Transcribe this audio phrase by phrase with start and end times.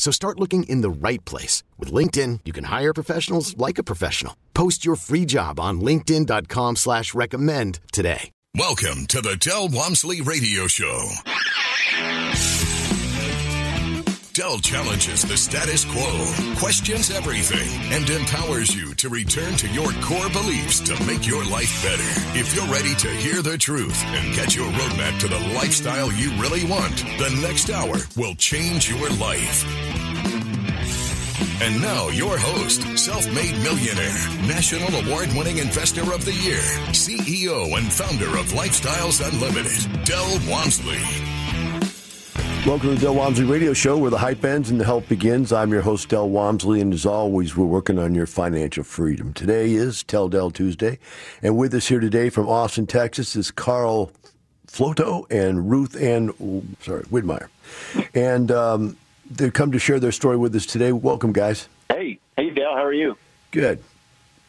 [0.00, 1.62] So start looking in the right place.
[1.78, 4.34] With LinkedIn, you can hire professionals like a professional.
[4.54, 8.30] Post your free job on linkedin.com slash recommend today.
[8.56, 11.10] Welcome to the Del Walmsley Radio Show.
[14.32, 20.30] Del challenges the status quo, questions everything, and empowers you to return to your core
[20.30, 22.38] beliefs to make your life better.
[22.38, 26.30] If you're ready to hear the truth and get your roadmap to the lifestyle you
[26.40, 29.64] really want, the next hour will change your life.
[31.62, 34.16] And now, your host, self made millionaire,
[34.48, 36.56] national award winning investor of the year,
[36.92, 41.02] CEO and founder of Lifestyles Unlimited, Del Walmsley.
[42.66, 45.52] Welcome to the Del Walmsley Radio Show, where the hype ends and the help begins.
[45.52, 49.34] I'm your host, Del Walmsley, and as always, we're working on your financial freedom.
[49.34, 50.98] Today is Tell Del Tuesday,
[51.42, 54.10] and with us here today from Austin, Texas, is Carl
[54.66, 56.32] Floto and Ruth Ann,
[56.80, 57.48] sorry, Widmeyer.
[58.14, 58.96] And um,
[59.30, 60.92] they've come to share their story with us today.
[60.92, 61.68] Welcome, guys.
[61.88, 63.16] Hey, hey, Dale, how are you?
[63.50, 63.82] Good.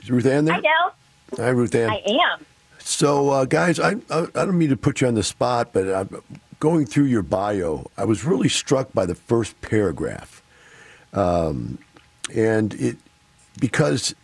[0.02, 0.56] Is Ruth Ann there?
[0.56, 1.46] Hi, Dale.
[1.46, 1.90] Hi, Ruth Ann.
[1.90, 2.46] I am.
[2.80, 5.88] So, uh, guys, I, I, I don't mean to put you on the spot, but
[5.94, 6.22] I'm
[6.60, 7.90] going through your bio.
[7.98, 10.42] I was really struck by the first paragraph,
[11.14, 11.78] um,
[12.34, 12.98] and it
[13.60, 14.16] because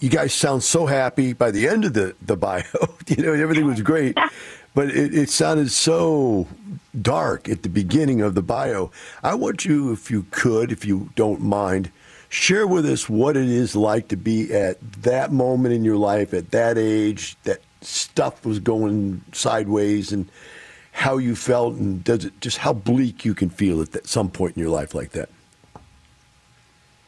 [0.00, 2.64] you guys sound so happy by the end of the the bio.
[3.06, 4.18] you know, everything was great,
[4.78, 6.46] but it, it sounded so
[7.02, 8.92] dark at the beginning of the bio.
[9.24, 11.90] I want you, if you could, if you don't mind,
[12.28, 16.32] share with us what it is like to be at that moment in your life,
[16.32, 20.28] at that age, that stuff was going sideways, and
[20.92, 24.30] how you felt, and does it just how bleak you can feel at that, some
[24.30, 25.28] point in your life like that.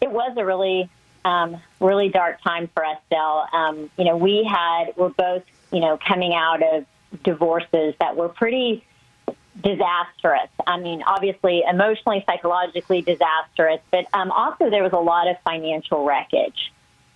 [0.01, 0.91] It was a really,
[1.25, 3.47] um, really dark time for us, Del.
[3.53, 6.85] Um, you know, we had we're both, you know, coming out of
[7.25, 8.85] divorces that were pretty
[9.63, 10.49] disastrous.
[10.67, 16.05] I mean, obviously, emotionally, psychologically disastrous, but um, also there was a lot of financial
[16.05, 16.73] wreckage.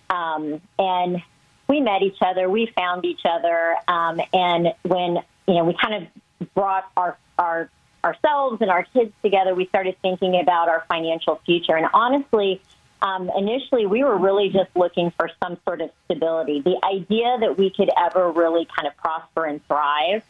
[0.09, 1.21] Um, and
[1.67, 5.17] we met each other, we found each other, um, and when
[5.47, 6.07] you know we kind
[6.39, 7.69] of brought our our
[8.03, 11.75] ourselves and our kids together, we started thinking about our financial future.
[11.75, 12.61] And honestly,
[13.01, 16.61] um, initially we were really just looking for some sort of stability.
[16.61, 20.23] The idea that we could ever really kind of prosper and thrive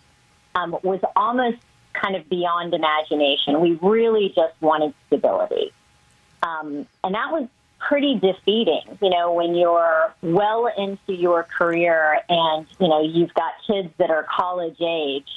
[0.56, 1.58] um, was almost
[1.94, 3.62] kind of beyond imagination.
[3.62, 5.72] We really just wanted stability.
[6.44, 7.48] Um, and that was
[7.80, 13.54] pretty defeating, you know, when you're well into your career and, you know, you've got
[13.68, 15.28] kids that are college age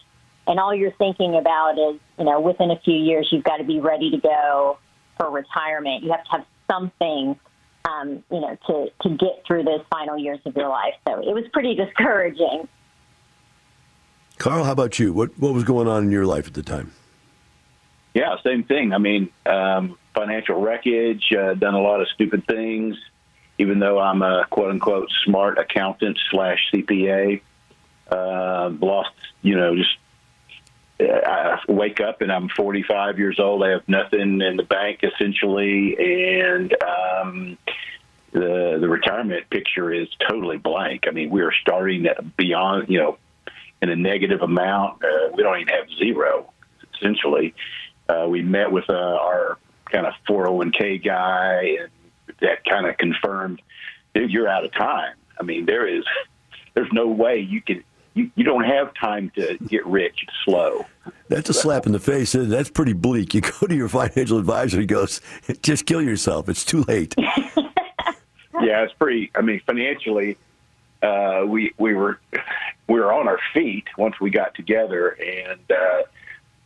[0.46, 3.64] and all you're thinking about is, you know, within a few years, you've got to
[3.64, 4.78] be ready to go
[5.18, 6.02] for retirement.
[6.02, 7.38] You have to have something,
[7.84, 10.94] um, you know, to, to get through those final years of your life.
[11.06, 12.68] So it was pretty discouraging.
[14.38, 15.12] Carl, how about you?
[15.12, 16.92] What what was going on in your life at the time?
[18.14, 18.92] Yeah, same thing.
[18.92, 22.96] I mean, um, financial wreckage, uh, done a lot of stupid things.
[23.58, 27.40] Even though I'm a quote unquote smart accountant slash CPA,
[28.10, 29.10] uh, lost,
[29.42, 29.96] you know, just
[31.00, 33.62] I wake up and I'm 45 years old.
[33.62, 37.58] I have nothing in the bank essentially, and um,
[38.32, 41.04] the the retirement picture is totally blank.
[41.06, 43.18] I mean, we are starting at beyond, you know,
[43.80, 45.04] in a negative amount.
[45.04, 46.52] Uh, we don't even have zero
[46.94, 47.54] essentially.
[48.08, 49.58] Uh, we met with uh, our
[49.90, 51.90] kind of 401k guy, and
[52.40, 53.60] that kind of confirmed,
[54.14, 55.14] dude, you're out of time.
[55.38, 56.04] I mean, there is,
[56.74, 57.84] there's no way you can,
[58.18, 60.84] you, you don't have time to get rich slow.
[61.28, 62.32] That's a slap in the face.
[62.32, 63.34] That's pretty bleak.
[63.34, 65.20] You go to your financial advisor, he goes,
[65.62, 66.48] just kill yourself.
[66.48, 67.14] It's too late.
[67.18, 70.36] yeah, it's pretty, I mean, financially,
[71.02, 72.18] uh, we, we were,
[72.88, 76.02] we were on our feet once we got together and, uh,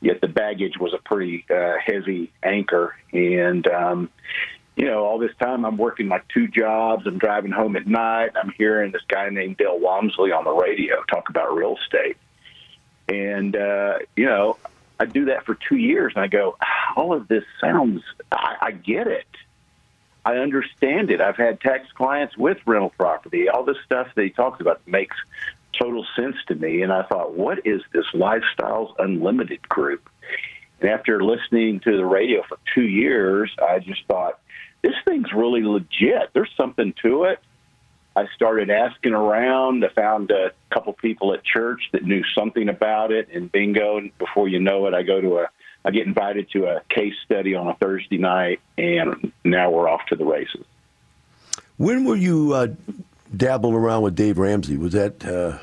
[0.01, 2.97] yet the baggage was a pretty uh, heavy anchor.
[3.13, 4.11] And um,
[4.77, 7.07] you know, all this time I'm working like two jobs.
[7.07, 8.31] I'm driving home at night.
[8.35, 12.17] I'm hearing this guy named Dale Walmsley on the radio talk about real estate.
[13.09, 14.57] And, uh, you know,
[14.99, 16.57] I do that for two years and I go,
[16.97, 19.27] all of this sounds, I, I get it.
[20.25, 21.21] I understand it.
[21.21, 23.49] I've had tax clients with rental property.
[23.49, 25.17] All this stuff that he talks about makes
[25.79, 26.83] total sense to me.
[26.83, 30.09] And I thought, what is this Lifestyles Unlimited group?
[30.81, 34.39] And after listening to the radio for two years, I just thought,
[34.83, 36.31] this thing's really legit.
[36.33, 37.41] There's something to it.
[38.15, 39.85] I started asking around.
[39.85, 43.97] I found a couple people at church that knew something about it, and bingo!
[43.97, 45.49] And before you know it, I go to a,
[45.85, 50.05] I get invited to a case study on a Thursday night, and now we're off
[50.09, 50.67] to the races.
[51.79, 52.69] When were you uh,
[53.35, 54.77] dabbling around with Dave Ramsey?
[54.77, 55.59] Was that uh,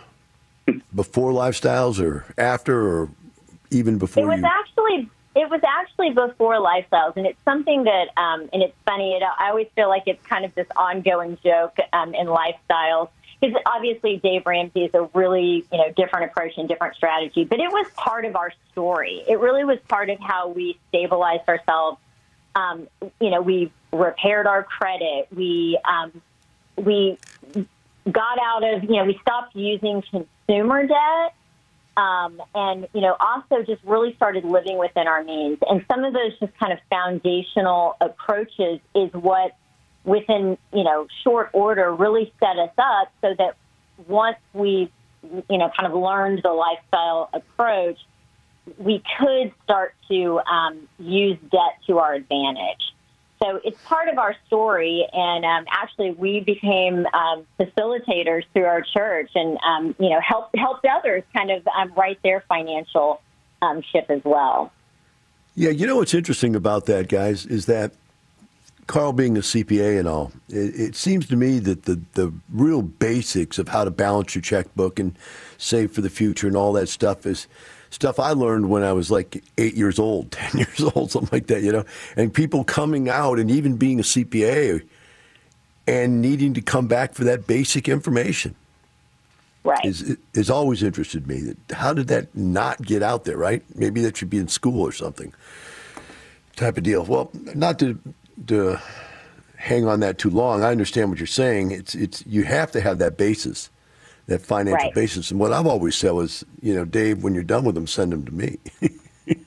[0.95, 3.09] before Lifestyles, or after, or
[3.69, 4.23] even before?
[4.23, 4.47] It was you...
[4.47, 9.13] actually it was actually before lifestyles, and it's something that, um, and it's funny.
[9.13, 13.07] It, I always feel like it's kind of this ongoing joke um, in lifestyles
[13.39, 17.61] because obviously Dave Ramsey is a really you know different approach and different strategy, but
[17.61, 19.23] it was part of our story.
[19.29, 21.99] It really was part of how we stabilized ourselves.
[22.55, 22.89] Um,
[23.21, 25.29] you know, we repaired our credit.
[25.33, 26.21] We um,
[26.75, 27.17] we
[28.11, 31.33] got out of you know we stopped using consumer debt
[31.99, 35.57] um, and you know also just really started living within our means.
[35.69, 39.51] And some of those just kind of foundational approaches is what
[40.05, 43.55] within you know short order really set us up so that
[44.07, 44.91] once we
[45.23, 47.97] you know kind of learned the lifestyle approach
[48.77, 52.93] we could start to um, use debt to our advantage
[53.41, 58.81] so it's part of our story, and um, actually, we became um, facilitators through our
[58.81, 63.21] church, and um, you know, helped helped others kind of um, write their financial
[63.61, 64.73] um, ship as well.
[65.55, 67.93] Yeah, you know what's interesting about that, guys, is that
[68.87, 72.81] Carl being a CPA and all, it, it, seems to me that the, the real
[72.81, 75.17] basics of how to balance your checkbook and
[75.57, 77.47] save for the future and all that stuff is
[77.89, 81.47] stuff I learned when I was like eight years old, 10 years old, something like
[81.47, 84.83] that, you know, and people coming out and even being a CPA
[85.87, 88.55] and needing to come back for that basic information.
[89.63, 89.83] Right.
[89.83, 91.53] Is, is always interested me.
[91.71, 93.61] How did that not get out there, right?
[93.75, 95.33] Maybe that should be in school or something
[96.55, 97.03] type of deal.
[97.03, 97.99] Well, not to,
[98.47, 98.79] to
[99.57, 100.63] hang on that too long.
[100.63, 101.71] I understand what you're saying.
[101.71, 103.69] It's, it's, you have to have that basis
[104.29, 104.93] that financial right.
[104.93, 105.31] basis.
[105.31, 108.11] And what I've always said was, you know, Dave, when you're done with them, send
[108.11, 108.57] them to me.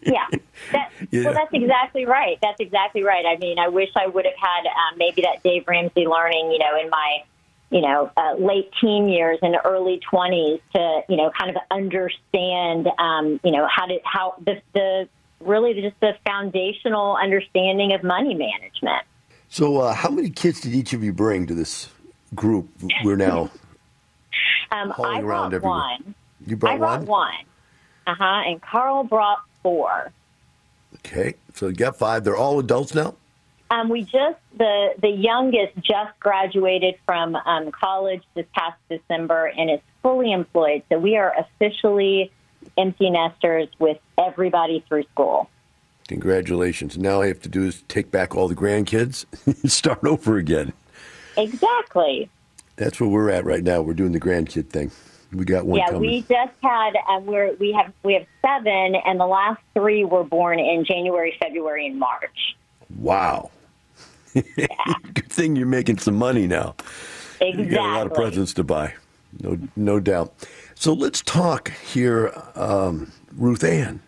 [0.03, 0.27] yeah.
[0.73, 1.25] That, yeah.
[1.25, 2.39] Well, that's exactly right.
[2.43, 3.25] That's exactly right.
[3.25, 6.59] I mean, I wish I would have had um, maybe that Dave Ramsey learning, you
[6.59, 7.23] know, in my,
[7.71, 12.89] you know, uh, late teen years and early 20s to, you know, kind of understand,
[12.99, 15.09] um, you know, how to, how the, the
[15.41, 19.05] really just the foundational understanding of money management.
[19.49, 21.89] So, uh, how many kids did each of you bring to this
[22.35, 22.69] group
[23.05, 23.51] we're now
[24.91, 25.79] um, I brought everywhere.
[25.79, 26.15] one.
[26.47, 27.07] You brought I brought one?
[27.07, 27.45] one.
[28.07, 28.43] Uh huh.
[28.47, 30.13] And Carl brought four.
[30.97, 32.25] Okay, so you got five.
[32.25, 33.15] They're all adults now.
[33.71, 39.71] Um, we just the the youngest just graduated from um, college this past December and
[39.71, 40.83] is fully employed.
[40.91, 42.31] So we are officially
[42.77, 45.49] empty nesters with everybody through school.
[46.09, 46.99] Congratulations!
[46.99, 49.25] Now all I have to do is take back all the grandkids
[49.63, 50.75] and start over again.
[51.39, 52.29] Exactly.
[52.83, 53.81] That's where we're at right now.
[53.81, 54.91] We're doing the grandkid thing.
[55.33, 55.79] We got one.
[55.79, 56.01] Yeah, coming.
[56.01, 56.95] we just had.
[57.09, 61.33] Um, we're we have we have seven, and the last three were born in January,
[61.41, 62.57] February, and March.
[62.99, 63.51] Wow.
[64.35, 64.67] Yeah.
[65.15, 66.75] Good thing you're making some money now.
[67.41, 67.65] Exactly.
[67.65, 68.95] You got a lot of presents to buy.
[69.41, 70.35] No, no doubt.
[70.75, 74.01] So let's talk here, um, Ruth Ann.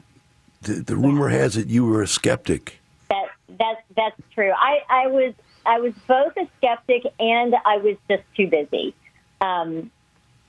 [0.62, 2.80] The, the rumor has it you were a skeptic.
[3.08, 4.50] That that's that's true.
[4.50, 5.32] I I was
[5.66, 8.94] I was both a skeptic and I was just too busy.
[9.40, 9.90] Um,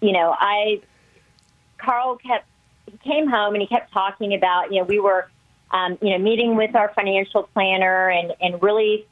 [0.02, 0.82] you know, I
[1.78, 2.48] Carl kept
[2.86, 5.30] he came home and he kept talking about you know we were
[5.72, 9.06] um, you know meeting with our financial planner and and really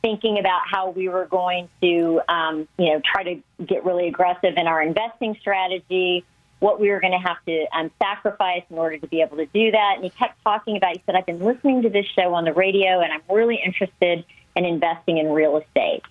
[0.00, 4.54] thinking about how we were going to um, you know try to get really aggressive
[4.56, 6.24] in our investing strategy
[6.60, 9.46] what we were going to have to um, sacrifice in order to be able to
[9.46, 12.34] do that and he kept talking about he said i've been listening to this show
[12.34, 14.24] on the radio and i'm really interested
[14.58, 16.02] and investing in real estate.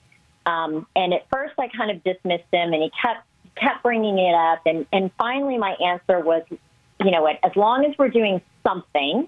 [0.46, 4.34] Um, and at first, I kind of dismissed him, and he kept kept bringing it
[4.34, 4.62] up.
[4.66, 7.40] And and finally, my answer was, you know what?
[7.44, 9.28] As long as we're doing something,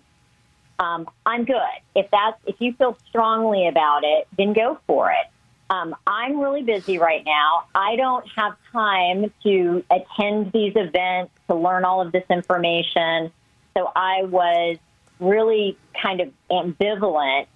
[0.80, 1.78] um, I'm good.
[1.96, 5.28] If that's if you feel strongly about it, then go for it.
[5.70, 7.66] Um, I'm really busy right now.
[7.76, 13.32] I don't have time to attend these events to learn all of this information.
[13.78, 14.78] So I was
[15.20, 17.48] really kind of ambivalent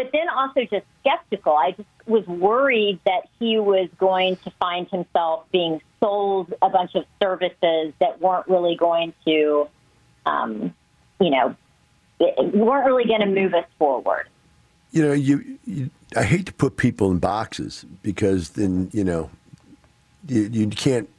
[0.00, 1.52] but then also just skeptical.
[1.52, 6.94] I just was worried that he was going to find himself being sold a bunch
[6.94, 9.68] of services that weren't really going to,
[10.24, 10.74] um,
[11.20, 11.54] you know,
[12.18, 14.26] weren't really going to move us forward.
[14.90, 19.30] You know, you, you, I hate to put people in boxes because then you know
[20.26, 21.10] you, you can't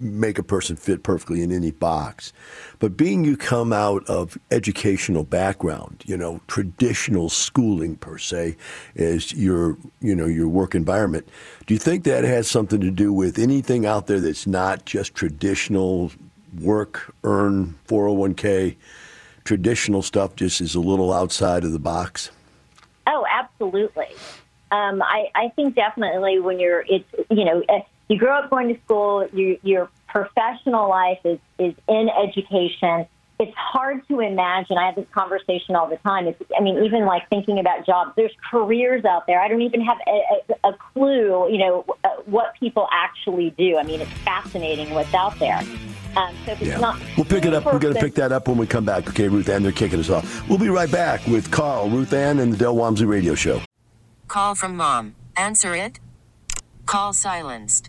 [0.00, 2.32] make a person fit perfectly in any box.
[2.78, 8.56] But being you come out of educational background, you know, traditional schooling per se,
[8.94, 11.28] is your you know your work environment.
[11.66, 15.14] Do you think that has something to do with anything out there that's not just
[15.14, 16.10] traditional
[16.60, 18.76] work, earn 401k,
[19.44, 20.34] traditional stuff?
[20.36, 22.30] Just is a little outside of the box.
[23.06, 24.06] Oh, absolutely.
[24.72, 27.62] Um, I, I think definitely when you're, it's you know
[28.10, 33.06] you grow up going to school, you, your professional life is, is in education.
[33.38, 34.76] It's hard to imagine.
[34.76, 36.26] I have this conversation all the time.
[36.26, 39.40] It's, I mean, even like thinking about jobs, there's careers out there.
[39.40, 40.22] I don't even have a,
[40.64, 43.78] a, a clue, you know, uh, what people actually do.
[43.78, 45.62] I mean, it's fascinating what's out there.
[46.16, 46.78] Um, so yeah.
[46.78, 47.64] Not- we'll pick it up.
[47.64, 49.08] We're going to pick that up when we come back.
[49.08, 50.48] Okay, Ruth Ann, they're kicking us off.
[50.48, 53.62] We'll be right back with Carl, Ruth Ann, and the Del Walmsley Radio Show.
[54.26, 55.14] Call from mom.
[55.36, 56.00] Answer it.
[56.86, 57.88] Call silenced.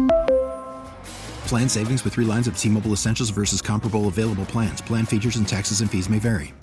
[1.51, 4.79] Plan savings with three lines of T Mobile Essentials versus comparable available plans.
[4.79, 6.53] Plan features and taxes and fees may vary.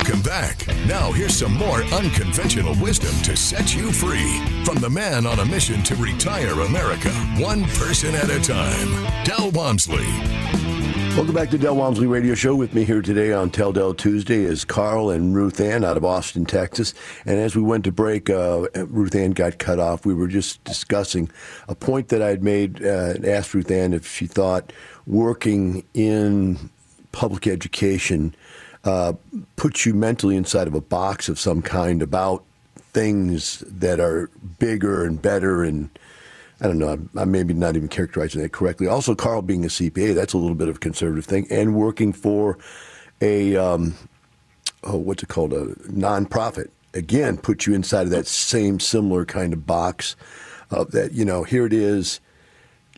[0.00, 0.66] Come back.
[0.88, 5.44] Now, here's some more unconventional wisdom to set you free from the man on a
[5.44, 8.88] mission to retire America, one person at a time,
[9.22, 10.81] Del Walmsley.
[11.14, 12.56] Welcome back to Del Walmsley Radio Show.
[12.56, 16.06] With me here today on Tell Del Tuesday is Carl and Ruth Ann out of
[16.06, 16.94] Austin, Texas.
[17.26, 20.06] And as we went to break, uh, Ruth Ann got cut off.
[20.06, 21.30] We were just discussing
[21.68, 24.72] a point that I had made uh, and asked Ruth Ann if she thought
[25.06, 26.70] working in
[27.12, 28.34] public education
[28.84, 29.12] uh,
[29.56, 32.42] puts you mentally inside of a box of some kind about
[32.94, 35.90] things that are bigger and better and
[36.62, 36.96] I don't know.
[37.16, 38.86] I'm, maybe not even characterizing that correctly.
[38.86, 42.12] Also, Carl being a CPA, that's a little bit of a conservative thing, and working
[42.12, 42.56] for
[43.20, 43.96] a um,
[44.84, 46.68] oh, what's it called, a nonprofit.
[46.94, 50.14] Again, puts you inside of that same similar kind of box
[50.70, 51.12] of that.
[51.12, 52.20] You know, here it is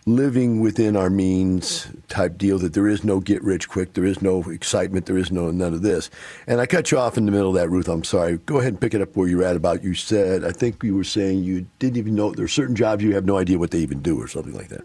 [0.06, 4.20] living within our means type deal that there is no get rich quick, there is
[4.20, 6.11] no excitement, there is no none of this.
[6.46, 7.88] And I cut you off in the middle of that, Ruth.
[7.88, 8.38] I'm sorry.
[8.38, 10.94] Go ahead and pick it up where you're at about you said, I think you
[10.94, 13.70] were saying you didn't even know there are certain jobs you have no idea what
[13.70, 14.84] they even do or something like that.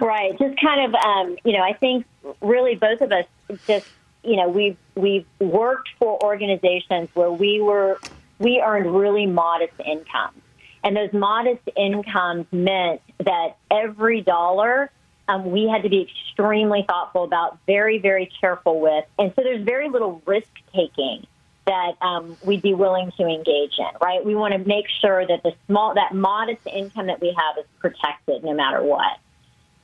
[0.00, 0.36] Right.
[0.38, 2.04] Just kind of, um, you know, I think
[2.40, 3.24] really both of us
[3.68, 3.86] just,
[4.24, 8.00] you know, we've, we've worked for organizations where we were,
[8.40, 10.42] we earned really modest incomes
[10.86, 14.90] and those modest incomes meant that every dollar
[15.28, 19.04] um, we had to be extremely thoughtful about, very, very careful with.
[19.18, 21.26] And so there's very little risk taking
[21.66, 24.24] that um, we'd be willing to engage in, right?
[24.24, 27.64] We want to make sure that the small, that modest income that we have is
[27.80, 29.18] protected no matter what.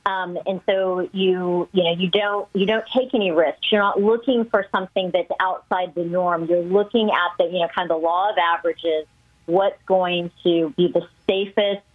[0.05, 3.69] Um, and so you, you know, you don't, you don't take any risks.
[3.69, 6.45] You're not looking for something that's outside the norm.
[6.45, 9.05] You're looking at the, you know, kind of the law of averages
[9.45, 11.85] what's going to be the safest,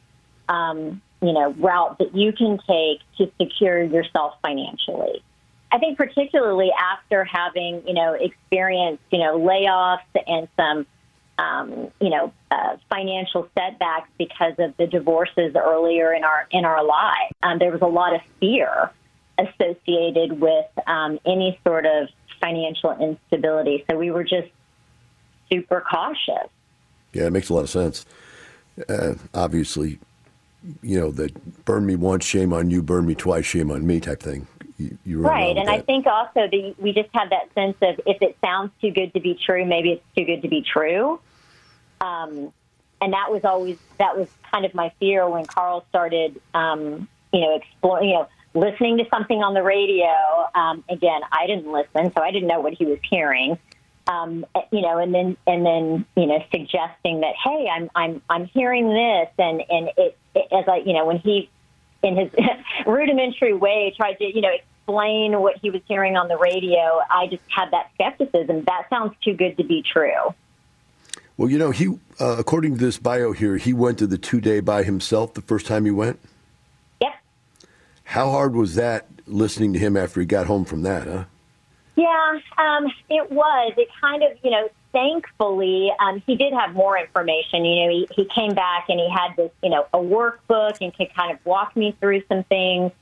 [0.50, 5.22] um, you know, route that you can take to secure yourself financially.
[5.70, 10.86] I think particularly after having, you know, experienced, you know, layoffs and some,
[11.38, 16.84] um, you know, uh, financial setbacks because of the divorces earlier in our in our
[16.84, 18.90] lives, um, there was a lot of fear
[19.38, 22.08] associated with um, any sort of
[22.40, 23.84] financial instability.
[23.90, 24.48] So we were just
[25.50, 26.50] super cautious.
[27.12, 28.06] Yeah, it makes a lot of sense.
[28.88, 29.98] Uh, obviously,
[30.82, 34.00] you know, that burn me once, shame on you, burn me twice, shame on me
[34.00, 34.46] type thing.
[34.78, 35.56] You, you right.
[35.56, 38.90] And I think also that we just have that sense of if it sounds too
[38.90, 41.20] good to be true, maybe it's too good to be true.
[42.00, 42.52] Um,
[43.00, 47.40] and that was always, that was kind of my fear when Carl started, um, you
[47.40, 50.12] know, exploring, you know, listening to something on the radio.
[50.54, 53.58] Um, again, I didn't listen, so I didn't know what he was hearing.
[54.06, 58.46] Um, you know, and then and then you know, suggesting that hey, I'm I'm I'm
[58.46, 61.50] hearing this, and and it as I you know when he
[62.02, 62.30] in his
[62.86, 67.26] rudimentary way tried to you know explain what he was hearing on the radio, I
[67.26, 68.64] just had that skepticism.
[68.64, 70.34] That sounds too good to be true.
[71.36, 74.40] Well, you know, he uh, according to this bio here, he went to the two
[74.40, 76.18] day by himself the first time he went.
[77.00, 77.12] Yep.
[78.04, 81.06] How hard was that listening to him after he got home from that?
[81.06, 81.24] Huh?
[81.94, 83.72] Yeah, um, it was.
[83.76, 87.64] It kind of, you know, thankfully, um, he did have more information.
[87.64, 90.94] You know, he, he came back and he had this, you know, a workbook and
[90.94, 92.92] could kind of walk me through some things.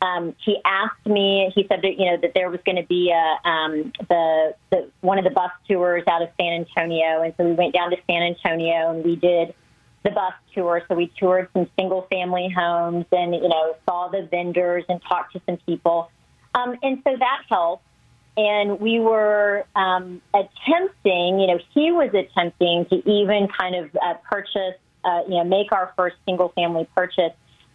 [0.00, 1.50] Um, he asked me.
[1.54, 4.88] He said that you know that there was going to be a um, the the
[5.00, 7.96] one of the bus tours out of San Antonio, and so we went down to
[8.08, 9.54] San Antonio and we did
[10.04, 10.82] the bus tour.
[10.86, 15.32] So we toured some single family homes and you know saw the vendors and talked
[15.32, 16.12] to some people,
[16.54, 17.82] um, and so that helped
[18.38, 24.14] and we were um, attempting, you know, he was attempting to even kind of uh,
[24.30, 27.32] purchase, uh, you know, make our first single family purchase.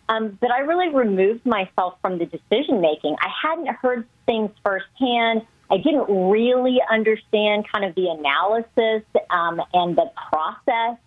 [0.07, 3.17] Um, but I really removed myself from the decision making.
[3.19, 5.41] I hadn't heard things firsthand.
[5.69, 10.97] I didn't really understand kind of the analysis um, and the process.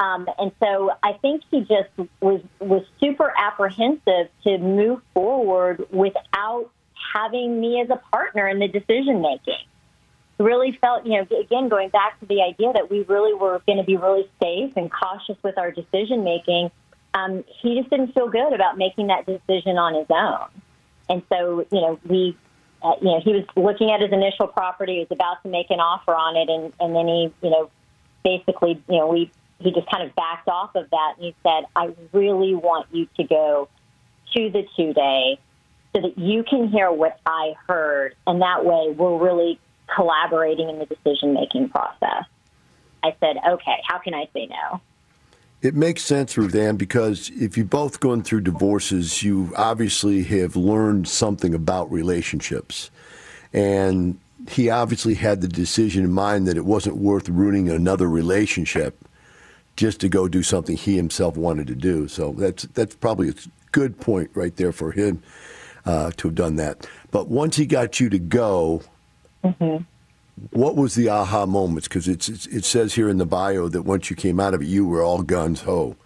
[0.00, 6.70] Um, and so I think he just was was super apprehensive to move forward without
[7.12, 9.62] having me as a partner in the decision making.
[10.38, 13.78] Really felt, you know, again, going back to the idea that we really were going
[13.78, 16.70] to be really safe and cautious with our decision making.
[17.12, 20.48] Um, he just didn't feel good about making that decision on his own.
[21.10, 22.36] And so, you know, we,
[22.82, 25.70] uh, you know, he was looking at his initial property, he was about to make
[25.70, 27.70] an offer on it, and, and then he, you know,
[28.24, 31.64] basically, you know, we, he just kind of backed off of that and he said,
[31.76, 33.68] I really want you to go
[34.34, 35.38] to the two day
[35.92, 38.14] so that you can hear what I heard.
[38.26, 39.58] And that way we're really
[39.94, 42.24] collaborating in the decision making process.
[43.02, 44.80] I said, okay, how can I say no?
[45.62, 50.56] It makes sense, Ruth Ann, because if you're both going through divorces, you obviously have
[50.56, 52.90] learned something about relationships.
[53.52, 58.96] And he obviously had the decision in mind that it wasn't worth ruining another relationship
[59.76, 62.08] just to go do something he himself wanted to do.
[62.08, 63.34] So that's that's probably a
[63.72, 65.22] good point right there for him
[65.84, 66.86] uh, to have done that.
[67.10, 68.82] But once he got you to go,
[69.44, 69.84] mm-hmm.
[70.50, 71.88] what was the aha moments?
[71.88, 74.86] Because it says here in the bio that once you came out of it, you
[74.86, 75.96] were all guns ho.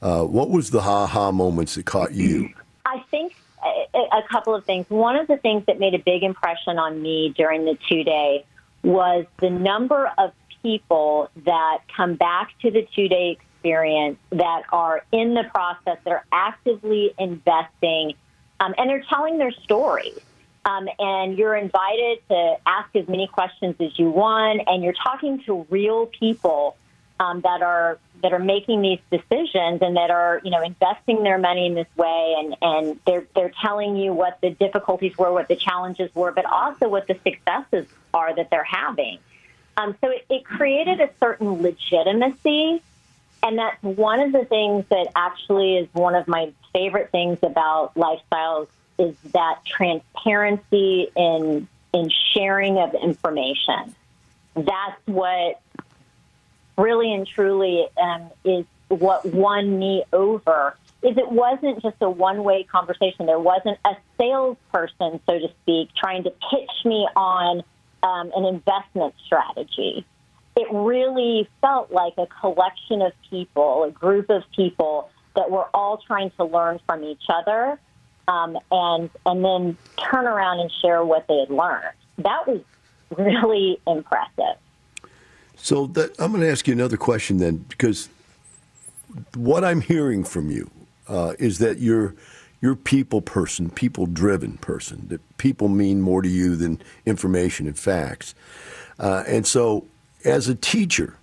[0.00, 2.50] Uh, what was the aha moments that caught you?
[2.86, 4.86] I think a, a couple of things.
[4.88, 8.44] One of the things that made a big impression on me during the two day
[8.82, 15.02] was the number of people that come back to the two day experience that are
[15.12, 18.14] in the process, that are actively investing
[18.60, 20.18] um, and they're telling their stories.
[20.64, 25.42] Um, and you're invited to ask as many questions as you want, and you're talking
[25.44, 26.76] to real people
[27.20, 31.38] um, that are that are making these decisions and that are you know investing their
[31.38, 35.48] money in this way, and and they're they're telling you what the difficulties were, what
[35.48, 39.18] the challenges were, but also what the successes are that they're having.
[39.76, 42.82] Um, so it, it created a certain legitimacy
[43.42, 47.94] and that's one of the things that actually is one of my favorite things about
[47.94, 53.94] lifestyles is that transparency in in sharing of information.
[54.54, 55.60] That's what
[56.76, 60.76] really and truly um, is what won me over.
[61.02, 63.26] Is it wasn't just a one way conversation.
[63.26, 67.62] There wasn't a salesperson, so to speak, trying to pitch me on
[68.02, 70.04] um, an investment strategy
[70.58, 75.96] it really felt like a collection of people, a group of people that we're all
[75.98, 77.78] trying to learn from each other
[78.26, 79.76] um, and and then
[80.10, 81.96] turn around and share what they had learned.
[82.18, 82.60] That was
[83.16, 84.56] really impressive.
[85.56, 88.08] So that, I'm going to ask you another question then, because
[89.34, 90.70] what I'm hearing from you
[91.08, 92.14] uh, is that you're
[92.60, 95.06] you're people person, people driven person.
[95.08, 98.34] That people mean more to you than information and facts.
[98.98, 99.86] Uh, and so
[100.24, 101.14] as a teacher,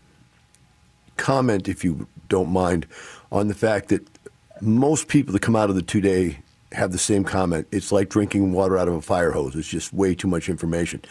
[1.17, 2.87] comment, if you don't mind,
[3.31, 4.07] on the fact that
[4.61, 6.39] most people that come out of the two day
[6.71, 7.67] have the same comment.
[7.71, 9.55] It's like drinking water out of a fire hose.
[9.55, 11.01] It's just way too much information.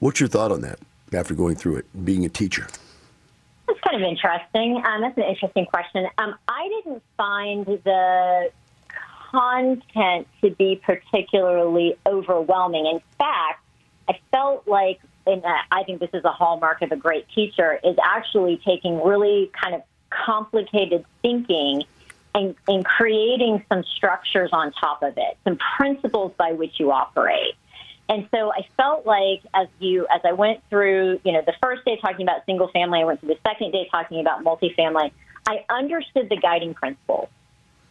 [0.00, 0.78] What's your thought on that
[1.12, 2.66] after going through it, being a teacher?
[3.66, 4.82] That's kind of interesting.
[4.84, 6.06] Um, that's an interesting question.
[6.18, 8.50] Um, I didn't find the
[9.30, 12.86] content to be particularly overwhelming.
[12.86, 13.62] In fact,
[14.08, 17.96] I felt like, and I think this is a hallmark of a great teacher, is
[18.04, 19.82] actually taking really kind of
[20.24, 21.84] complicated thinking
[22.34, 27.54] and, and creating some structures on top of it, some principles by which you operate.
[28.08, 31.84] And so I felt like as you as I went through, you know, the first
[31.84, 35.10] day talking about single family, I went through the second day talking about multifamily.
[35.46, 37.28] I understood the guiding principles,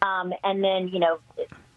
[0.02, 1.18] um, and then you know,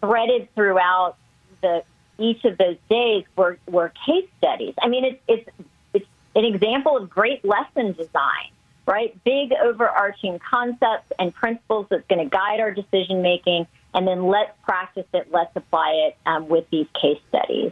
[0.00, 1.16] threaded throughout
[1.62, 1.82] the
[2.18, 4.74] each of those days were were case studies.
[4.80, 5.50] I mean, it's it's
[5.94, 6.06] it's
[6.36, 8.50] an example of great lesson design,
[8.88, 9.22] right?
[9.22, 14.50] Big overarching concepts and principles that's going to guide our decision making, and then let's
[14.64, 17.70] practice it, let's apply it um, with these case studies.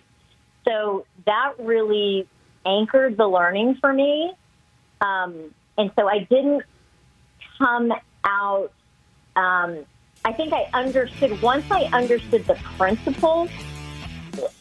[0.68, 2.28] So that really
[2.66, 4.34] anchored the learning for me.
[5.00, 6.64] Um, and so I didn't
[7.58, 7.92] come
[8.24, 8.72] out.
[9.36, 9.86] Um,
[10.22, 13.48] I think I understood, once I understood the principles,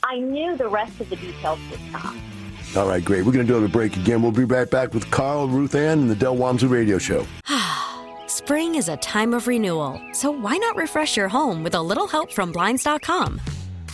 [0.04, 2.35] I knew the rest of the details would come.
[2.76, 3.26] All right, great.
[3.26, 4.22] We're going to do a break again.
[4.22, 7.26] We'll be right back with Carl, Ruth Ann, and the Del Walmsley Radio Show.
[8.28, 12.08] Spring is a time of renewal, so why not refresh your home with a little
[12.08, 13.40] help from Blinds.com?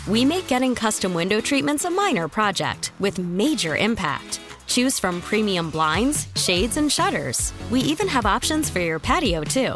[0.08, 4.39] We make getting custom window treatments a minor project with major impact.
[4.65, 7.54] Choose from premium blinds, shades, and shutters.
[7.70, 9.76] We even have options for your patio, too.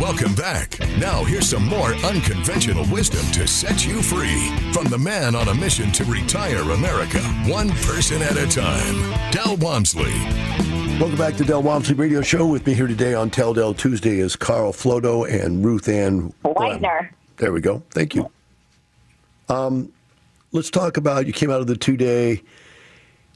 [0.00, 0.78] Welcome back.
[0.98, 5.54] Now, here's some more unconventional wisdom to set you free from the man on a
[5.54, 10.12] mission to retire America, one person at a time, Del Walmsley.
[10.98, 12.46] Welcome back to Del Walmsley Radio Show.
[12.46, 17.10] With me here today on Tell Del Tuesday is Carl Floto and Ruth Ann Whitener.
[17.36, 17.82] There we go.
[17.90, 18.28] Thank you.
[19.48, 19.92] Um,
[20.50, 22.42] let's talk about you came out of the two day.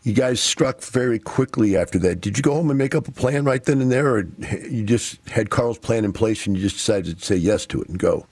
[0.03, 2.21] You guys struck very quickly after that.
[2.21, 4.27] Did you go home and make up a plan right then and there, or
[4.69, 7.83] you just had Carl's plan in place and you just decided to say yes to
[7.83, 8.27] it and go?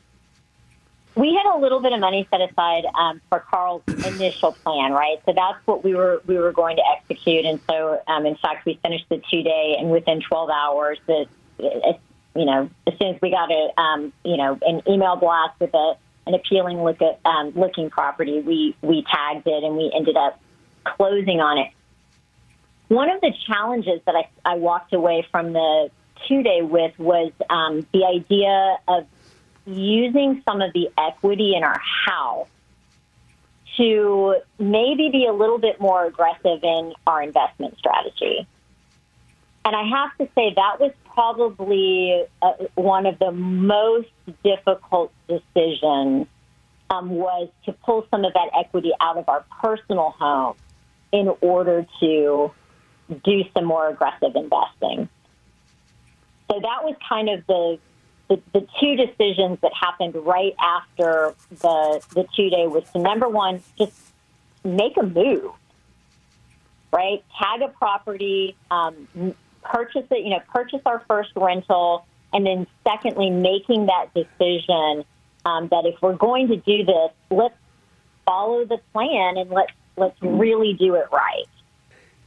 [1.17, 5.19] We had a little bit of money set aside um, for Carl's initial plan, right?
[5.25, 7.47] So that's what we were we were going to execute.
[7.47, 11.27] And so, um, in fact, we finished the two day, and within 12 hours, that
[12.37, 15.75] you know, as soon as we got a um, you know an email blast with
[15.75, 15.95] a
[16.27, 20.39] an appealing look at um, looking property, we we tagged it, and we ended up
[20.97, 21.73] closing on it.
[22.89, 25.91] One of the challenges that I, I walked away from the
[26.29, 29.07] two day with was um, the idea of
[29.67, 32.49] using some of the equity in our house
[33.77, 38.47] to maybe be a little bit more aggressive in our investment strategy.
[39.65, 44.09] And I have to say that was probably uh, one of the most
[44.45, 46.29] difficult decisions
[46.89, 50.55] um, was to pull some of that equity out of our personal home
[51.13, 52.51] in order to
[53.25, 55.09] do some more aggressive investing.
[56.51, 57.79] So that was kind of the
[58.29, 63.29] the, the two decisions that happened right after the the two day was to number
[63.29, 63.95] one just
[64.65, 65.53] make a move
[66.93, 67.23] right?
[67.39, 69.09] Tag a property, um,
[69.63, 75.05] purchase it, you know, purchase our first rental, and then secondly, making that decision
[75.45, 77.55] um, that if we're going to do this, let's
[78.25, 81.45] follow the plan and let's let's really do it right.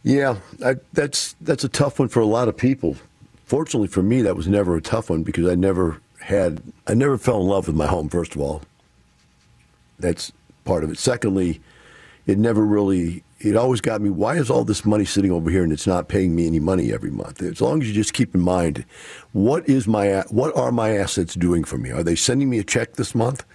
[0.03, 2.95] Yeah, I, that's that's a tough one for a lot of people.
[3.45, 7.17] Fortunately for me, that was never a tough one because I never had I never
[7.17, 8.09] fell in love with my home.
[8.09, 8.61] First of all,
[9.99, 10.31] that's
[10.63, 10.97] part of it.
[10.97, 11.61] Secondly,
[12.27, 15.63] it never really it always got me why is all this money sitting over here
[15.63, 18.35] and it's not paying me any money every month as long as you just keep
[18.35, 18.85] in mind
[19.31, 22.63] what is my what are my assets doing for me are they sending me a
[22.63, 23.45] check this month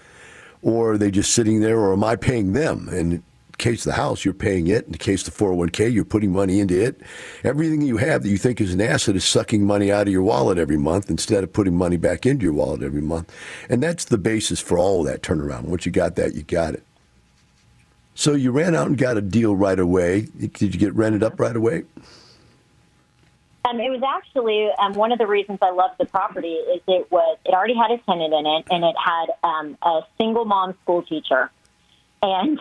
[0.62, 3.22] or are they just sitting there or am i paying them and
[3.56, 4.86] case of the house you're paying it.
[4.86, 7.00] In the case of the 401k you're putting money into it.
[7.42, 10.22] Everything you have that you think is an asset is sucking money out of your
[10.22, 13.32] wallet every month instead of putting money back into your wallet every month.
[13.68, 15.64] And that's the basis for all that turnaround.
[15.64, 16.84] Once you got that you got it.
[18.14, 20.28] So you ran out and got a deal right away.
[20.38, 21.84] Did you get rented up right away?
[23.66, 27.10] Um, it was actually um, one of the reasons I loved the property is it
[27.10, 30.74] was it already had a tenant in it and it had um, a single mom
[30.82, 31.50] school teacher,
[32.22, 32.60] and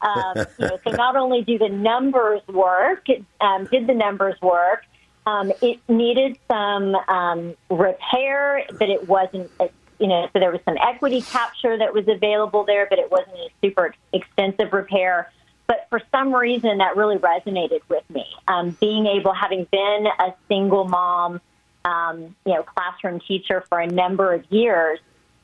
[0.00, 3.06] um, you know, so not only do the numbers work,
[3.40, 4.84] um, did the numbers work,
[5.26, 9.50] um, it needed some um, repair, but it wasn't
[9.98, 13.36] you know, so there was some equity capture that was available there, but it wasn't
[13.36, 15.32] a super extensive repair.
[15.66, 18.24] But for some reason, that really resonated with me.
[18.46, 21.40] Um, being able, having been a single mom,
[21.84, 25.00] um, you know, classroom teacher for a number of years,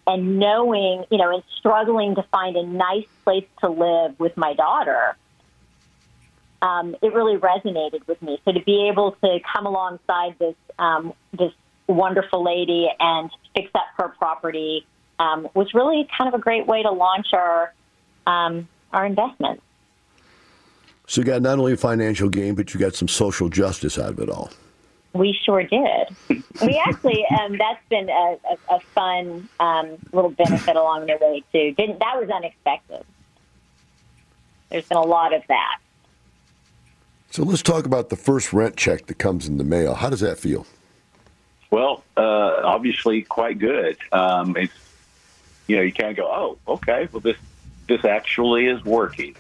[0.07, 4.55] and knowing, you know, and struggling to find a nice place to live with my
[4.55, 5.17] daughter,
[6.61, 8.41] um, it really resonated with me.
[8.45, 11.53] So to be able to come alongside this um, this
[11.87, 14.87] wonderful lady and fix up her property
[15.19, 17.73] um, was really kind of a great way to launch our
[18.27, 19.63] um, our investment.
[21.07, 24.19] So you got not only financial gain, but you got some social justice out of
[24.21, 24.51] it all.
[25.15, 26.09] We sure did.
[26.63, 31.43] we actually um, that's been a, a, a fun um, little benefit along the way
[31.53, 31.75] too.
[31.75, 33.05] Didn't that was unexpected.
[34.71, 35.79] There's been a lot of that.
[37.31, 39.95] So let's talk about the first rent check that comes in the mail.
[39.95, 40.67] How does that feel?
[41.71, 43.97] Well, uh, obviously quite good.
[44.13, 44.73] Um, it's
[45.67, 47.37] you know you kind of go, oh, okay, well this
[47.87, 49.37] this actually is working.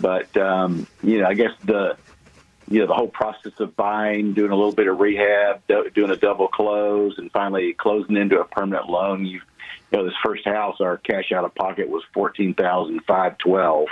[0.00, 1.96] But um, you know, I guess the
[2.70, 6.10] you know the whole process of buying, doing a little bit of rehab, do, doing
[6.10, 9.26] a double close, and finally closing into a permanent loan.
[9.26, 9.40] You,
[9.92, 13.88] you know, this first house, our cash out of pocket was fourteen thousand five twelve,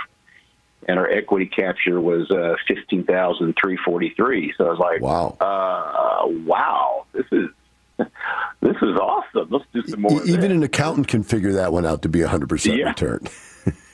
[0.87, 4.53] and our equity capture was uh, fifteen thousand three forty three.
[4.57, 7.49] So I was like, wow, uh, wow, this is
[7.97, 9.49] this is awesome.
[9.49, 10.23] Let's do some more.
[10.23, 12.87] Even an accountant can figure that one out to be a 100% Yeah.
[12.89, 13.19] return.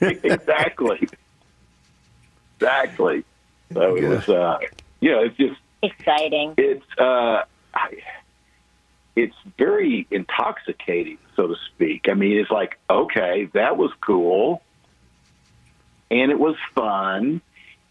[0.00, 1.08] exactly.
[2.58, 3.24] Exactly.
[3.72, 4.58] So it was, uh,
[5.00, 6.54] you know, it's just exciting.
[6.56, 7.42] It's, uh,
[9.16, 12.08] it's very intoxicating, so to speak.
[12.08, 14.62] I mean, it's like, okay, that was cool,
[16.10, 17.40] and it was fun,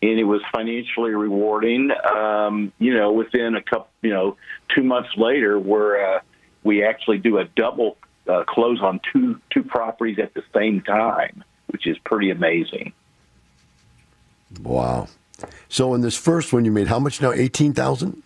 [0.01, 1.91] and it was financially rewarding.
[1.91, 4.38] Um, you know, within a couple, you know,
[4.73, 6.19] two months later, where uh,
[6.63, 11.43] we actually do a double uh, close on two two properties at the same time,
[11.67, 12.93] which is pretty amazing.
[14.61, 15.07] Wow.
[15.69, 17.31] So in this first one, you made how much now?
[17.31, 18.23] 18000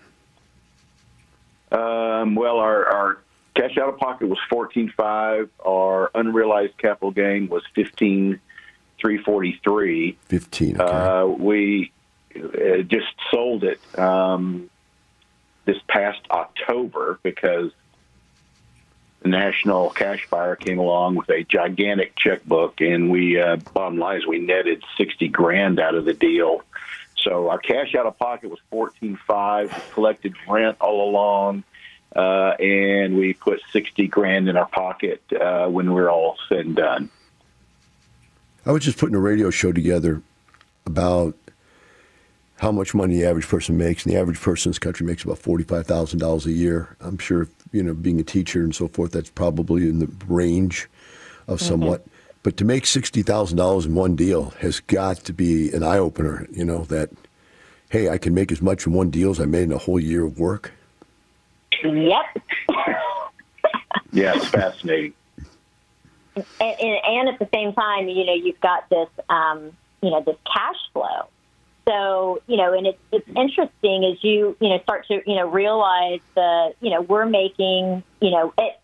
[1.72, 3.18] Um, well, our, our
[3.56, 5.50] cash out of pocket was fourteen five.
[5.66, 8.40] Our unrealized capital gain was fifteen
[9.00, 10.18] three forty three.
[10.26, 11.92] 15 Uh, we
[12.36, 14.70] uh, just sold it um,
[15.66, 17.72] this past October because
[19.22, 24.18] the national cash buyer came along with a gigantic checkbook, and we uh, bottom line
[24.18, 26.64] is we netted sixty grand out of the deal.
[27.24, 29.74] So our cash out of pocket was fourteen five.
[29.74, 31.64] We collected rent all along,
[32.16, 36.66] uh, and we put sixty grand in our pocket uh, when we were all said
[36.66, 37.10] and done.
[38.66, 40.22] I was just putting a radio show together
[40.86, 41.36] about
[42.58, 45.24] how much money the average person makes, and the average person in this country makes
[45.24, 46.96] about forty-five thousand dollars a year.
[47.02, 50.88] I'm sure, you know, being a teacher and so forth, that's probably in the range
[51.48, 52.06] of somewhat.
[52.42, 55.98] But to make sixty thousand dollars in one deal has got to be an eye
[55.98, 56.48] opener.
[56.52, 57.10] You know that,
[57.90, 60.00] hey, I can make as much in one deal as I made in a whole
[60.00, 60.72] year of work.
[61.84, 62.26] Yep.
[64.12, 65.14] Yeah, it's fascinating.
[66.36, 69.72] and, and, and at the same time, you know, you've got this, um,
[70.02, 71.28] you know, this cash flow.
[71.88, 75.50] So, you know, and it's, it's interesting as you, you know, start to, you know,
[75.50, 78.80] realize the, you know, we're making, you know, it,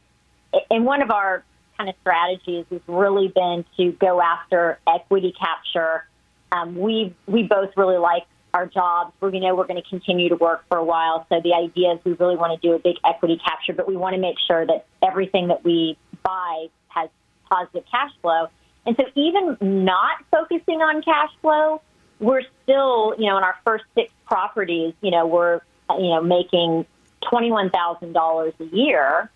[0.70, 1.44] and one of our
[1.78, 6.06] kind of strategies has really been to go after equity capture.
[6.52, 9.14] Um, we we both really like our jobs.
[9.22, 11.26] We know we're going to continue to work for a while.
[11.30, 13.98] So the idea is we really want to do a big equity capture, but we
[13.98, 17.10] want to make sure that everything that we buy has
[17.50, 18.48] positive cash flow.
[18.86, 21.82] And so even not focusing on cash flow,
[22.20, 25.60] we're still, you know, in our first six properties, you know, we're,
[25.90, 26.86] you know, making
[27.24, 29.30] $21,000 a year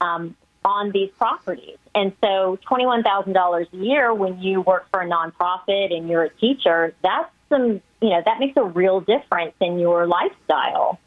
[0.00, 1.76] um, on these properties.
[1.94, 6.94] And so $21,000 a year when you work for a nonprofit and you're a teacher,
[7.02, 10.98] that's some, you know, that makes a real difference in your lifestyle.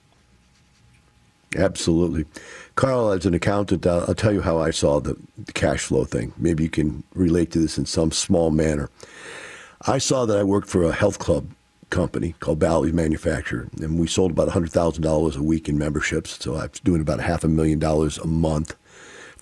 [1.56, 2.26] Absolutely.
[2.76, 6.06] Carl, as an accountant, I'll, I'll tell you how I saw the, the cash flow
[6.06, 6.34] thing.
[6.38, 8.90] Maybe you can relate to this in some small manner.
[9.86, 11.48] I saw that I worked for a health club
[11.90, 16.42] company called Bally's Manufacturer, and we sold about $100,000 a week in memberships.
[16.42, 18.76] So I was doing about half a million dollars a month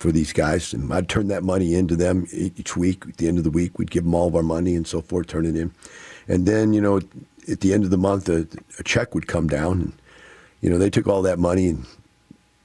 [0.00, 3.04] for these guys, and I'd turn that money into them each week.
[3.06, 5.02] At the end of the week, we'd give them all of our money and so
[5.02, 5.72] forth, turn it in.
[6.26, 7.00] And then, you know,
[7.48, 9.92] at the end of the month, a, a check would come down, and,
[10.62, 11.86] you know, they took all that money and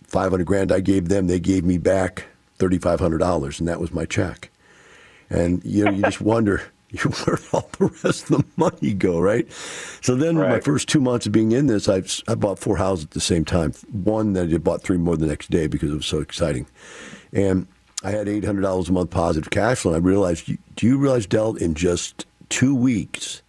[0.07, 2.25] 500 grand I gave them, they gave me back
[2.59, 4.49] $3,500, and that was my check.
[5.29, 6.63] And, you know, you just wonder
[7.25, 9.51] where all the rest of the money go, right?
[10.01, 10.51] So then, right.
[10.51, 13.19] my first two months of being in this, I I bought four houses at the
[13.19, 13.73] same time.
[13.91, 16.67] One that I bought three more the next day because it was so exciting,
[17.35, 17.67] and
[18.03, 19.93] I had eight hundred dollars a month positive cash flow.
[19.93, 23.41] And I realized, do you realize, Del, in just two weeks,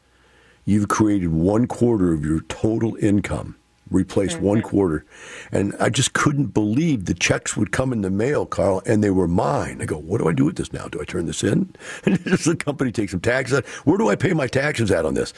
[0.64, 3.56] you've created one quarter of your total income
[3.90, 4.44] replace mm-hmm.
[4.44, 5.04] one quarter.
[5.52, 9.10] And I just couldn't believe the checks would come in the mail, Carl, and they
[9.10, 9.80] were mine.
[9.80, 10.88] I go, what do I do with this now?
[10.88, 11.74] Do I turn this in?
[12.04, 13.58] And does the company take some taxes?
[13.58, 13.66] out.
[13.84, 15.32] Where do I pay my taxes at on this?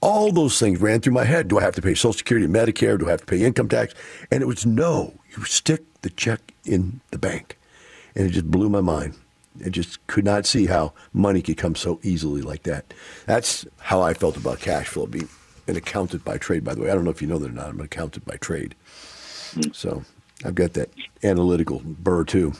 [0.00, 1.48] All those things ran through my head.
[1.48, 2.98] Do I have to pay Social Security, Medicare?
[2.98, 3.94] Do I have to pay income tax?
[4.30, 5.14] And it was no.
[5.36, 7.55] You stick the check in the bank.
[8.16, 9.14] And it just blew my mind.
[9.64, 12.92] I just could not see how money could come so easily like that.
[13.26, 15.28] That's how I felt about cash flow being
[15.68, 16.90] an accountant by trade, by the way.
[16.90, 17.68] I don't know if you know that or not.
[17.68, 18.74] I'm an accountant by trade.
[19.72, 20.02] So
[20.44, 20.90] I've got that
[21.22, 22.52] analytical burr, too.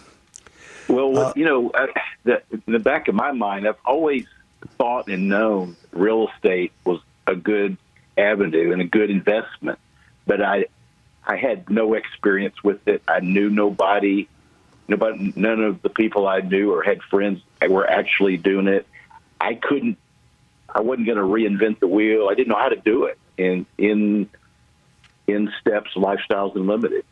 [0.89, 1.87] Well, uh, you know, uh,
[2.25, 4.27] the, in the back of my mind, I've always
[4.79, 7.77] thought and known real estate was a good
[8.17, 9.79] avenue and a good investment,
[10.27, 10.67] but I,
[11.27, 13.03] I had no experience with it.
[13.09, 14.29] I knew nobody,
[14.89, 18.87] nobody, none of the people I knew or had friends were actually doing it.
[19.41, 19.99] I couldn't
[20.77, 22.29] I wasn't going to reinvent the wheel.
[22.31, 23.19] I didn't know how to do it.
[23.39, 24.29] And in
[25.27, 27.05] in steps, lifestyles unlimited,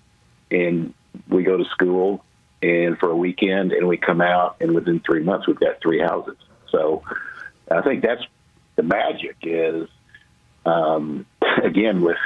[0.51, 0.93] and
[1.29, 2.25] we go to school
[2.63, 6.01] and for a weekend, and we come out, and within three months, we've got three
[6.01, 6.37] houses.
[6.71, 7.03] So
[7.71, 8.23] I think that's
[8.77, 9.89] the magic is
[10.67, 11.27] um,
[11.63, 12.19] again with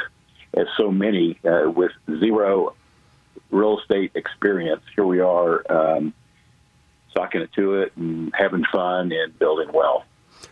[0.55, 2.75] as so many uh, with zero
[3.51, 4.83] real estate experience.
[4.95, 6.13] Here we are, um,
[7.17, 10.05] sucking it to it and having fun and building wealth.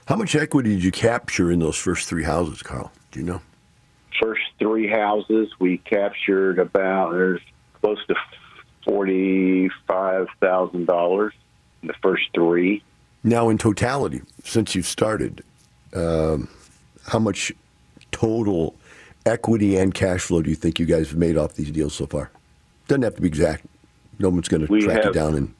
[0.06, 2.90] How much equity did you capture in those first three houses, Carl?
[3.12, 3.40] Do you know?
[4.20, 7.42] First three houses, we captured about there's
[7.80, 8.14] close to
[8.84, 11.34] forty-five thousand dollars
[11.82, 12.82] in the first three.
[13.22, 15.44] Now, in totality, since you've started,
[15.92, 16.48] um,
[17.06, 17.52] how much
[18.12, 18.74] total
[19.26, 22.06] equity and cash flow do you think you guys have made off these deals so
[22.06, 22.30] far?
[22.88, 23.66] Doesn't have to be exact.
[24.18, 25.34] No one's going to track have, you down.
[25.34, 25.54] And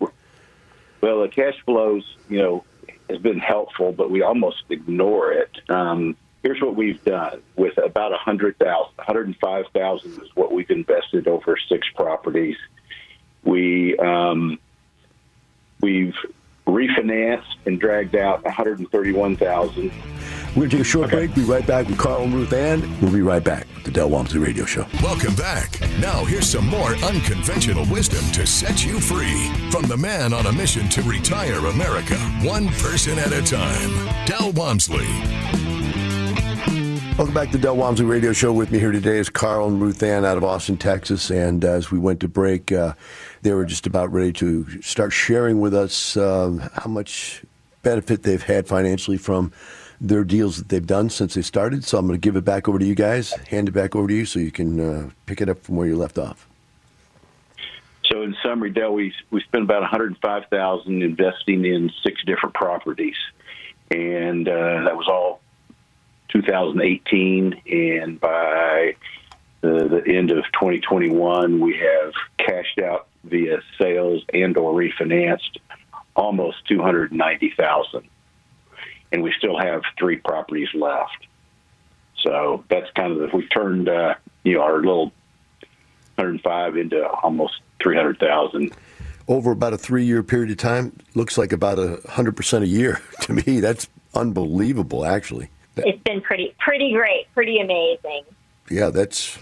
[1.01, 2.65] well, the cash flows, you know,
[3.11, 5.51] has been helpful, but we almost ignore it.
[5.69, 8.65] Um, here's what we've done with about 100,000,
[8.97, 12.57] 105,000 is what we've invested over six properties.
[13.45, 14.59] We um,
[15.81, 16.17] we've
[16.67, 19.93] refinanced and dragged out 131,000.
[20.57, 21.17] We're going to take a short okay.
[21.27, 21.35] break.
[21.35, 22.81] Be right back with Carl and Ruth Ann.
[23.03, 24.87] We'll be right back with the Del Walmsley Radio Show.
[25.03, 25.79] Welcome back.
[26.01, 30.53] Now, here's some more unconventional wisdom to set you free from the man on a
[30.53, 33.91] mission to retire America, one person at a time,
[34.25, 35.07] Del Walmsley.
[37.19, 38.55] Welcome back to the Del Walmsley Radio Show.
[38.55, 41.31] With me here today is Carl and Ruth Ann out of Austin, Texas.
[41.31, 42.95] And as we went to break, uh,
[43.43, 47.43] they were just about ready to start sharing with us uh, how much
[47.83, 49.53] benefit they've had financially from
[50.01, 51.85] their deals that they've done since they started.
[51.85, 54.09] So I'm going to give it back over to you guys, hand it back over
[54.09, 56.47] to you so you can uh, pick it up from where you left off.
[58.11, 63.17] So in summary, Del, we we spent about 105,000 investing in six different properties,
[63.91, 65.41] and uh, that was all
[66.29, 67.63] 2018.
[67.67, 68.97] And by
[69.61, 75.59] the, the end of 2021, we have cashed out via sales and or refinanced
[76.15, 78.09] almost 290,000
[79.13, 81.27] and we still have three properties left.
[82.23, 85.13] So that's kind of the, we turned uh, you know our little
[86.17, 88.73] 105 into almost 300,000
[89.29, 90.93] over about a three year period of time.
[91.15, 93.61] Looks like about a hundred percent a year to me.
[93.61, 95.51] That's unbelievable, actually.
[95.77, 98.23] it's been pretty pretty great, pretty amazing.
[98.71, 99.39] Yeah, that's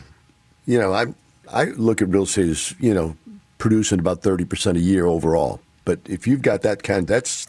[0.66, 1.06] you know I
[1.52, 3.16] I look at real estate as you know
[3.58, 5.60] producing about thirty percent a year overall.
[5.84, 7.46] But if you've got that kind, that's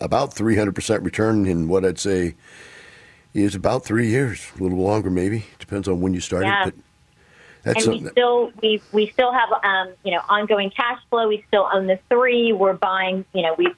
[0.00, 2.34] about three hundred percent return in what I'd say
[3.32, 5.46] is about three years, a little longer maybe.
[5.58, 6.46] Depends on when you started.
[6.46, 6.64] Yeah.
[6.66, 6.74] But
[7.64, 11.28] that's and we still we we still have um, you know ongoing cash flow.
[11.28, 12.52] We still own the three.
[12.52, 13.24] We're buying.
[13.32, 13.68] You know we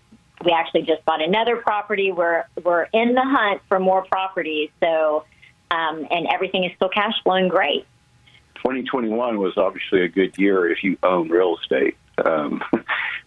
[0.44, 2.12] we actually just bought another property.
[2.12, 4.70] We're we're in the hunt for more properties.
[4.82, 5.24] So
[5.70, 7.86] um, and everything is still cash flowing great.
[8.56, 11.96] 2021 was obviously a good year if you own real estate.
[12.24, 12.62] Um,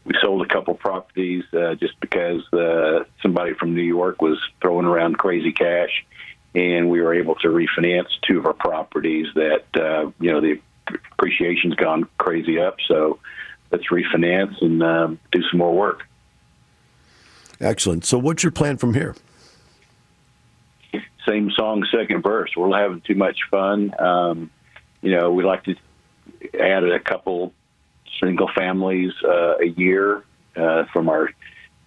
[0.05, 4.85] we sold a couple properties uh, just because uh, somebody from New York was throwing
[4.85, 6.05] around crazy cash,
[6.55, 10.59] and we were able to refinance two of our properties that uh, you know the
[11.11, 12.77] appreciation's gone crazy up.
[12.87, 13.19] So
[13.71, 16.03] let's refinance and um, do some more work.
[17.61, 18.05] Excellent.
[18.05, 19.15] So, what's your plan from here?
[21.27, 22.51] same song, second verse.
[22.55, 23.93] We're having too much fun.
[23.99, 24.49] Um,
[25.01, 25.75] you know, we like to
[26.59, 27.53] add a couple
[28.19, 30.23] single families uh, a year
[30.55, 31.29] uh, from our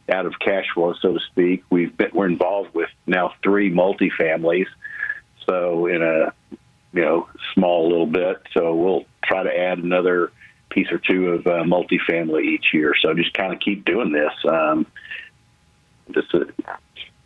[0.09, 1.65] out of cash flow, so to speak.
[1.71, 4.67] We've been, we're involved with now three multifamilies,
[5.47, 6.33] so in a
[6.93, 8.43] you know small little bit.
[8.53, 10.33] So we'll try to add another
[10.71, 12.95] piece or two of uh, multifamily each year.
[13.01, 14.33] So just kind of keep doing this.
[14.49, 14.87] Um,
[16.13, 16.45] just uh,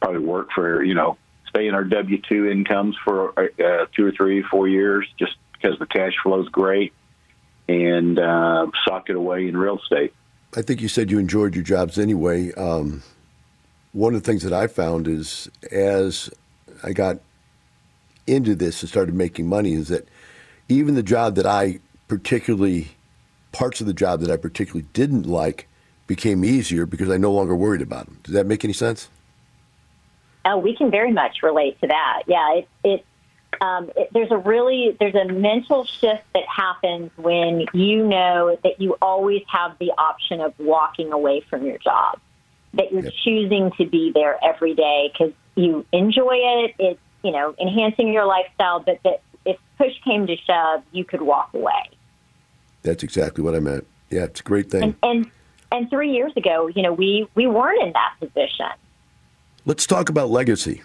[0.00, 1.16] probably work for you know
[1.48, 5.78] stay in our W two incomes for uh, two or three, four years, just because
[5.78, 6.92] the cash flow is great,
[7.68, 10.12] and uh, sock it away in real estate.
[10.56, 12.52] I think you said you enjoyed your jobs anyway.
[12.54, 13.02] Um,
[13.92, 16.30] one of the things that I found is as
[16.82, 17.18] I got
[18.26, 20.08] into this and started making money is that
[20.68, 22.88] even the job that I particularly,
[23.52, 25.68] parts of the job that I particularly didn't like
[26.06, 28.18] became easier because I no longer worried about them.
[28.22, 29.08] Does that make any sense?
[30.44, 32.22] Oh, we can very much relate to that.
[32.26, 33.04] Yeah, it, it,
[33.60, 38.80] um, it, there's a really there's a mental shift that happens when you know that
[38.80, 42.18] you always have the option of walking away from your job,
[42.74, 46.74] that you're choosing to be there every day because you enjoy it.
[46.78, 51.22] It's you know enhancing your lifestyle, but that if push came to shove, you could
[51.22, 51.90] walk away.
[52.82, 53.86] That's exactly what I meant.
[54.10, 54.82] Yeah, it's a great thing.
[54.82, 55.30] And and,
[55.72, 58.70] and three years ago, you know, we we weren't in that position.
[59.64, 60.82] Let's talk about legacy.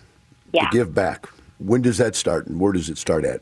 [0.53, 0.69] Yeah.
[0.71, 1.29] Give back.
[1.63, 3.41] When does that start and where does it start at?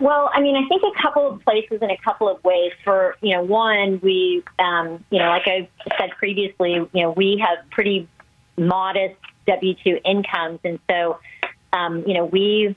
[0.00, 2.72] Well, I mean, I think a couple of places in a couple of ways.
[2.82, 7.42] For you know, one, we, um, you know, like I said previously, you know, we
[7.44, 8.08] have pretty
[8.56, 11.18] modest W two incomes, and so,
[11.72, 12.74] um, you know, we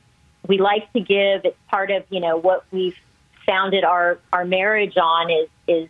[0.47, 1.41] we like to give.
[1.43, 2.97] It's part of you know what we've
[3.45, 5.89] founded our our marriage on is is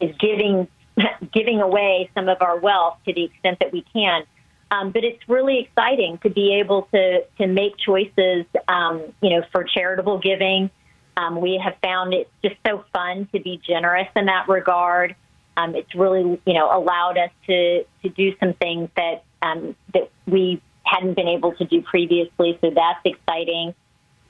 [0.00, 0.66] is giving
[1.32, 4.24] giving away some of our wealth to the extent that we can.
[4.70, 9.44] Um, but it's really exciting to be able to to make choices, um, you know,
[9.52, 10.70] for charitable giving.
[11.16, 15.14] Um, we have found it's just so fun to be generous in that regard.
[15.56, 20.10] Um, it's really, you know, allowed us to to do some things that um, that
[20.26, 22.58] we hadn't been able to do previously.
[22.60, 23.74] So that's exciting.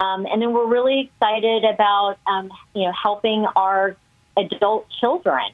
[0.00, 2.18] Um, and then we're really excited about,
[2.74, 3.96] you know, helping our
[4.36, 5.44] adult children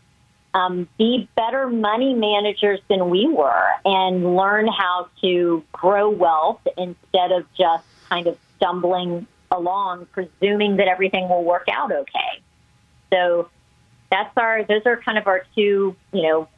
[0.55, 7.33] um, be better money managers than we were and learn how to grow wealth instead
[7.33, 12.43] of just kind of stumbling along, presuming that everything will work out okay.
[13.13, 13.49] So
[14.11, 16.49] that's our, those are kind of our two, you know,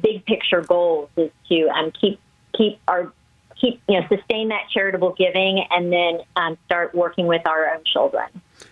[0.00, 2.20] big picture goals is to um, keep,
[2.56, 3.12] keep our,
[3.60, 7.82] keep, you know, sustain that charitable giving and then um, start working with our own
[7.84, 8.28] children.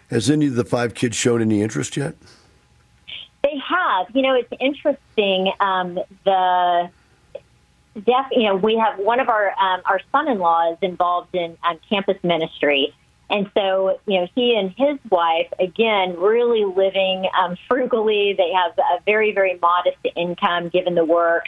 [0.08, 2.16] Has any of the five kids shown any interest yet?
[3.42, 4.06] They have.
[4.14, 5.52] You know, it's interesting.
[5.60, 6.90] Um, the
[7.94, 11.78] def, you know, we have one of our um, our son-in-law is involved in um,
[11.88, 12.94] campus ministry,
[13.28, 18.34] and so you know, he and his wife again really living um, frugally.
[18.34, 21.46] They have a very very modest income given the work.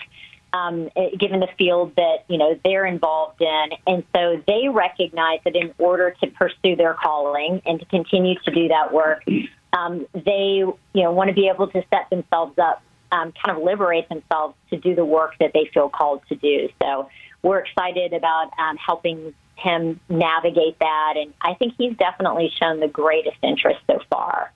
[0.55, 5.57] Um, given the field that you know they're involved in, and so they recognize that
[5.57, 9.25] in order to pursue their calling and to continue to do that work,
[9.73, 13.63] um, they you know want to be able to set themselves up, um, kind of
[13.63, 16.69] liberate themselves to do the work that they feel called to do.
[16.83, 17.09] So
[17.43, 22.89] we're excited about um, helping him navigate that, and I think he's definitely shown the
[22.89, 24.53] greatest interest so far.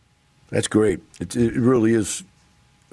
[0.51, 1.01] That's great.
[1.21, 2.25] It, it really is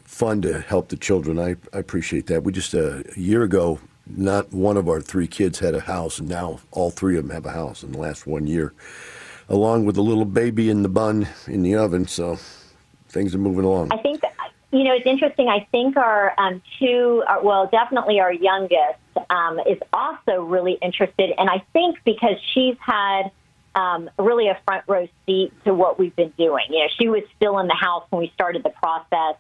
[0.04, 1.40] fun to help the children.
[1.40, 2.44] I, I appreciate that.
[2.44, 6.20] We just uh, a year ago, not one of our three kids had a house,
[6.20, 8.74] and now all three of them have a house in the last one year,
[9.50, 12.08] along with a little baby in the bun in the oven.
[12.08, 12.38] So
[13.10, 13.92] things are moving along.
[13.92, 14.24] I think
[14.74, 15.50] you know, it's interesting.
[15.50, 18.98] I think our um, two, uh, well, definitely our youngest
[19.30, 23.30] um, is also really interested, and I think because she's had
[23.76, 26.66] um, really a front row seat to what we've been doing.
[26.70, 29.36] You know, she was still in the house when we started the process.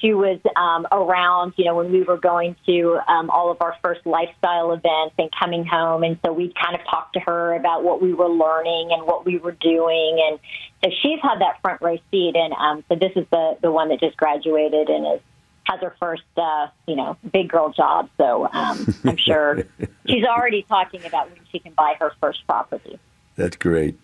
[0.00, 3.76] She was um, around, you know, when we were going to um, all of our
[3.82, 6.02] first lifestyle events and coming home.
[6.02, 9.26] And so we kind of talked to her about what we were learning and what
[9.26, 10.24] we were doing.
[10.28, 10.38] And
[10.84, 12.36] so she's had that front row seat.
[12.36, 15.20] And um, so this is the, the one that just graduated and is
[15.68, 18.08] has her first, uh, you know, big girl job.
[18.16, 19.64] So um, I'm sure
[20.08, 22.98] she's already talking about when she can buy her first property.
[23.36, 23.98] That's great.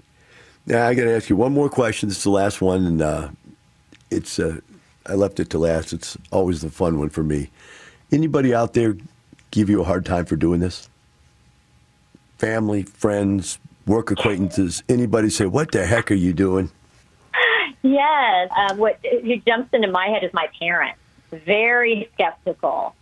[0.66, 2.08] Now I got to ask you one more question.
[2.08, 3.28] This is the last one, and uh,
[4.10, 4.60] it's uh,
[5.06, 5.92] I left it to last.
[5.92, 7.50] It's always the fun one for me.
[8.10, 8.96] Anybody out there
[9.50, 10.88] give you a hard time for doing this?
[12.38, 14.82] Family, friends, work acquaintances.
[14.88, 16.70] Anybody say, "What the heck are you doing?"
[17.82, 18.50] Yes.
[18.56, 18.98] Um, what
[19.46, 20.98] jumps into my head is my parents.
[21.30, 22.94] Very skeptical.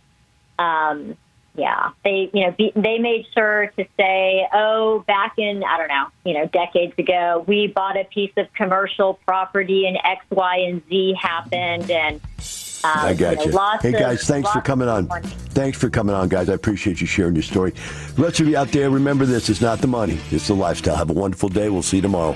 [0.59, 1.15] Um,
[1.55, 5.87] yeah, they you know be, they made sure to say, oh, back in I don't
[5.87, 10.57] know, you know, decades ago, we bought a piece of commercial property and X, Y,
[10.67, 12.21] and Z happened, and
[12.83, 13.79] um, I got know, you.
[13.81, 15.07] Hey of- guys, thanks for coming on.
[15.07, 15.27] money.
[15.27, 16.49] Thanks for coming on, guys.
[16.49, 17.71] I appreciate you sharing your story.
[18.15, 20.95] The rest of you out there, remember this: it's not the money, it's the lifestyle.
[20.95, 21.69] Have a wonderful day.
[21.69, 22.35] We'll see you tomorrow.